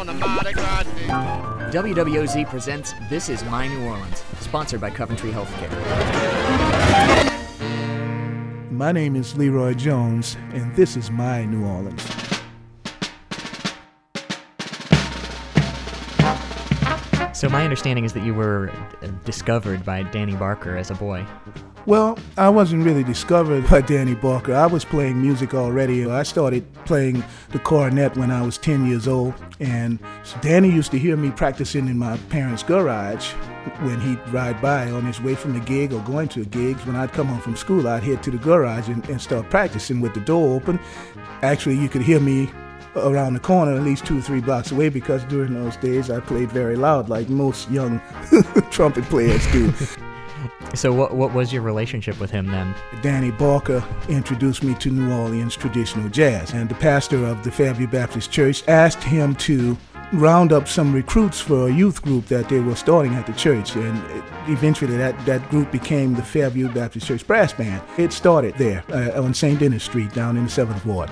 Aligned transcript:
on 0.00 0.08
a 0.08 0.14
Mardi 0.14 0.54
Gras 0.54 0.84
day. 0.84 1.08
WWOZ 1.78 2.48
presents 2.48 2.94
This 3.10 3.28
Is 3.28 3.44
My 3.44 3.68
New 3.68 3.84
Orleans, 3.84 4.24
sponsored 4.40 4.80
by 4.80 4.88
Coventry 4.88 5.30
Healthcare. 5.30 5.70
My 8.70 8.92
name 8.92 9.14
is 9.14 9.36
Leroy 9.36 9.74
Jones, 9.74 10.38
and 10.54 10.74
this 10.74 10.96
is 10.96 11.10
my 11.10 11.44
New 11.44 11.66
Orleans. 11.66 12.02
So, 17.34 17.50
my 17.50 17.62
understanding 17.62 18.06
is 18.06 18.14
that 18.14 18.22
you 18.24 18.32
were 18.32 18.70
uh, 19.02 19.06
discovered 19.26 19.84
by 19.84 20.04
Danny 20.04 20.34
Barker 20.34 20.78
as 20.78 20.90
a 20.90 20.94
boy. 20.94 21.26
Well, 21.84 22.18
I 22.38 22.48
wasn't 22.48 22.84
really 22.84 23.04
discovered 23.04 23.68
by 23.68 23.82
Danny 23.82 24.14
Barker. 24.14 24.54
I 24.54 24.66
was 24.66 24.84
playing 24.84 25.20
music 25.20 25.52
already. 25.52 26.06
I 26.06 26.22
started 26.22 26.70
playing 26.84 27.22
the 27.50 27.58
cornet 27.58 28.16
when 28.16 28.30
I 28.30 28.42
was 28.42 28.56
10 28.58 28.86
years 28.86 29.08
old, 29.08 29.34
and 29.60 29.98
Danny 30.40 30.70
used 30.70 30.90
to 30.92 30.98
hear 30.98 31.16
me 31.16 31.30
practicing 31.30 31.86
in 31.86 31.98
my 31.98 32.16
parents' 32.30 32.62
garage 32.62 33.32
when 33.82 34.00
he'd 34.00 34.18
ride 34.32 34.60
by 34.62 34.90
on 34.90 35.04
his 35.04 35.20
way 35.20 35.34
from 35.34 35.54
a 35.54 35.60
gig 35.60 35.92
or 35.92 36.00
going 36.00 36.28
to 36.28 36.40
a 36.40 36.44
gig. 36.46 36.78
When 36.78 36.96
I'd 36.96 37.12
come 37.12 37.26
home 37.26 37.40
from 37.40 37.56
school, 37.56 37.86
I'd 37.86 38.02
head 38.02 38.22
to 38.22 38.30
the 38.30 38.38
garage 38.38 38.88
and, 38.88 39.06
and 39.10 39.20
start 39.20 39.50
practicing 39.50 40.00
with 40.00 40.14
the 40.14 40.20
door 40.20 40.56
open. 40.56 40.80
Actually, 41.42 41.76
you 41.76 41.90
could 41.90 42.02
hear 42.02 42.20
me 42.20 42.50
around 42.96 43.34
the 43.34 43.40
corner, 43.40 43.76
at 43.76 43.82
least 43.82 44.06
two 44.06 44.18
or 44.18 44.22
three 44.22 44.40
blocks 44.40 44.72
away, 44.72 44.88
because 44.88 45.22
during 45.24 45.54
those 45.54 45.76
days 45.76 46.10
I 46.10 46.20
played 46.20 46.50
very 46.50 46.76
loud, 46.76 47.08
like 47.10 47.28
most 47.28 47.70
young 47.70 48.00
trumpet 48.70 49.04
players 49.04 49.46
do. 49.52 49.72
So, 50.74 50.92
what, 50.92 51.14
what 51.14 51.32
was 51.32 51.52
your 51.52 51.62
relationship 51.62 52.20
with 52.20 52.30
him 52.30 52.46
then? 52.46 52.74
Danny 53.02 53.30
Barker 53.30 53.84
introduced 54.08 54.62
me 54.62 54.74
to 54.76 54.90
New 54.90 55.12
Orleans 55.12 55.56
traditional 55.56 56.08
jazz, 56.08 56.52
and 56.52 56.68
the 56.68 56.74
pastor 56.76 57.24
of 57.24 57.42
the 57.44 57.50
Fairview 57.50 57.86
Baptist 57.86 58.30
Church 58.30 58.62
asked 58.68 59.02
him 59.02 59.34
to 59.36 59.76
round 60.12 60.52
up 60.52 60.66
some 60.66 60.92
recruits 60.92 61.40
for 61.40 61.68
a 61.68 61.72
youth 61.72 62.02
group 62.02 62.26
that 62.26 62.48
they 62.48 62.60
were 62.60 62.74
starting 62.74 63.14
at 63.14 63.26
the 63.26 63.32
church, 63.32 63.76
and 63.76 64.02
eventually 64.48 64.96
that, 64.96 65.14
that 65.26 65.48
group 65.50 65.70
became 65.70 66.14
the 66.14 66.22
Fairview 66.22 66.68
Baptist 66.68 67.06
Church 67.06 67.26
Brass 67.26 67.52
Band. 67.52 67.82
It 67.96 68.12
started 68.12 68.54
there 68.54 68.84
uh, 68.90 69.22
on 69.22 69.34
St. 69.34 69.58
Denis 69.58 69.84
Street 69.84 70.12
down 70.12 70.36
in 70.36 70.44
the 70.44 70.50
7th 70.50 70.84
Ward. 70.84 71.10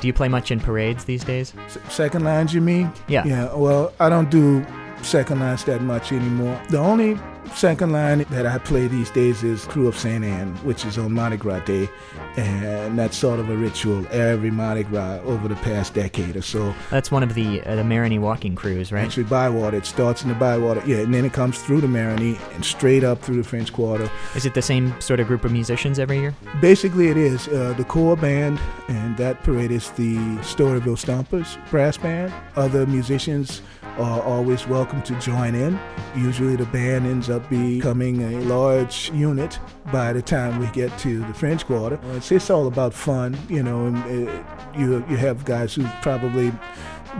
Do 0.00 0.06
you 0.06 0.12
play 0.12 0.28
much 0.28 0.50
in 0.50 0.60
parades 0.60 1.04
these 1.04 1.24
days? 1.24 1.52
S- 1.66 1.78
second 1.88 2.24
lines, 2.24 2.54
you 2.54 2.60
mean? 2.60 2.90
Yeah. 3.08 3.24
Yeah, 3.24 3.54
well, 3.54 3.92
I 4.00 4.08
don't 4.08 4.30
do 4.30 4.64
second 5.02 5.40
lines 5.40 5.64
that 5.64 5.82
much 5.82 6.12
anymore. 6.12 6.60
The 6.70 6.78
only 6.78 7.18
second 7.54 7.92
line 7.92 8.24
that 8.30 8.46
I 8.46 8.58
play 8.58 8.86
these 8.86 9.10
days 9.10 9.42
is 9.42 9.64
Krewe 9.66 9.88
of 9.88 9.96
St. 9.96 10.24
Anne, 10.24 10.54
which 10.64 10.84
is 10.84 10.98
on 10.98 11.12
Mardi 11.12 11.36
Gras 11.36 11.64
Day. 11.64 11.88
And 12.36 12.98
that's 12.98 13.16
sort 13.16 13.40
of 13.40 13.50
a 13.50 13.56
ritual 13.56 14.06
every 14.10 14.50
Mardi 14.50 14.84
Gras 14.84 15.20
over 15.24 15.48
the 15.48 15.56
past 15.56 15.94
decade 15.94 16.36
or 16.36 16.42
so. 16.42 16.74
That's 16.90 17.10
one 17.10 17.22
of 17.22 17.34
the 17.34 17.62
uh, 17.62 17.76
the 17.76 17.82
Marigny 17.82 18.18
walking 18.20 18.54
crews, 18.54 18.92
right? 18.92 19.04
Actually, 19.04 19.24
Bywater. 19.24 19.76
It 19.76 19.86
starts 19.86 20.22
in 20.22 20.28
the 20.28 20.34
Bywater, 20.34 20.82
yeah, 20.86 20.98
and 20.98 21.12
then 21.12 21.24
it 21.24 21.32
comes 21.32 21.60
through 21.60 21.80
the 21.80 21.86
Marigny 21.86 22.38
and 22.54 22.64
straight 22.64 23.04
up 23.04 23.20
through 23.22 23.36
the 23.36 23.44
French 23.44 23.72
Quarter. 23.72 24.10
Is 24.34 24.46
it 24.46 24.54
the 24.54 24.62
same 24.62 24.98
sort 25.00 25.20
of 25.20 25.26
group 25.26 25.44
of 25.44 25.52
musicians 25.52 25.98
every 25.98 26.18
year? 26.18 26.34
Basically, 26.60 27.08
it 27.08 27.16
is 27.16 27.48
uh, 27.48 27.74
the 27.76 27.84
core 27.84 28.16
band, 28.16 28.60
and 28.88 29.16
that 29.16 29.42
parade 29.42 29.70
is 29.70 29.90
the 29.92 30.16
Storyville 30.38 30.98
Stompers 30.98 31.58
brass 31.70 31.96
band. 31.96 32.32
Other 32.56 32.86
musicians 32.86 33.62
are 33.98 34.22
always 34.22 34.66
welcome 34.66 35.02
to 35.02 35.14
join 35.20 35.54
in. 35.54 35.78
Usually, 36.16 36.56
the 36.56 36.66
band 36.66 37.06
ends 37.06 37.30
up 37.30 37.48
becoming 37.48 38.22
a 38.22 38.40
large 38.42 39.10
unit 39.12 39.58
by 39.92 40.12
the 40.12 40.22
time 40.22 40.58
we 40.58 40.66
get 40.68 40.96
to 41.00 41.20
the 41.24 41.34
French 41.34 41.66
Quarter. 41.66 41.98
It's, 42.12 42.30
it's 42.32 42.50
all 42.50 42.66
about 42.66 42.94
fun, 42.94 43.36
you 43.48 43.62
know. 43.62 43.86
And, 43.86 44.28
uh, 44.28 44.44
you 44.78 45.04
you 45.08 45.16
have 45.16 45.44
guys 45.44 45.74
who 45.74 45.84
probably 46.02 46.52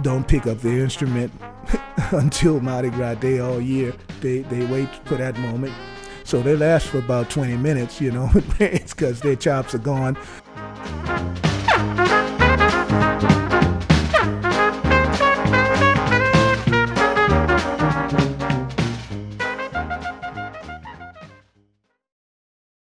don't 0.03 0.27
pick 0.27 0.47
up 0.47 0.59
their 0.61 0.79
instrument 0.79 1.33
until 2.13 2.61
Mardi 2.61 2.91
Gras 2.91 3.15
Day 3.15 3.41
all 3.41 3.61
year. 3.61 3.93
They 4.21 4.41
they 4.41 4.65
wait 4.67 4.89
for 5.05 5.17
that 5.17 5.39
moment. 5.39 5.73
So 6.25 6.41
they 6.43 6.55
last 6.55 6.87
for 6.87 6.99
about 6.99 7.29
20 7.29 7.57
minutes, 7.57 8.01
you 8.01 8.13
know, 8.13 8.31
it's 8.61 8.95
because 8.95 9.21
their 9.21 9.35
chops 9.35 9.75
are 9.75 9.79
gone. 9.79 10.17